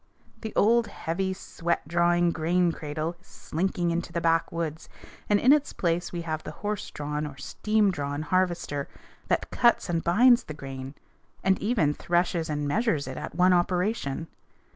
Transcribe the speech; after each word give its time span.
The 0.39 0.51
old 0.55 0.87
heavy, 0.87 1.31
sweat 1.31 1.87
drawing 1.87 2.31
grain 2.31 2.71
cradle 2.71 3.17
is 3.21 3.27
slinking 3.27 3.91
into 3.91 4.11
the 4.11 4.19
backwoods, 4.19 4.89
and 5.29 5.39
in 5.39 5.53
its 5.53 5.73
place 5.73 6.11
we 6.11 6.21
have 6.23 6.43
the 6.43 6.49
horse 6.65 6.89
drawn 6.89 7.27
or 7.27 7.37
steam 7.37 7.91
drawn 7.91 8.23
harvester 8.23 8.87
that 9.27 9.51
cuts 9.51 9.89
and 9.89 10.03
binds 10.03 10.45
the 10.45 10.55
grain, 10.55 10.95
and 11.43 11.59
even 11.59 11.93
threshes 11.93 12.49
and 12.49 12.67
measures 12.67 13.07
it 13.07 13.15
at 13.15 13.35
one 13.35 13.53
operation. 13.53 14.27